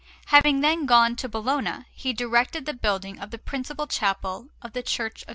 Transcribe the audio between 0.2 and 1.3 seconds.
Having then gone to